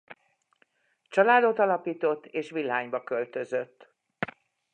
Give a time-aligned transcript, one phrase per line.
[1.09, 3.93] Családot alapított és Villányba költözött.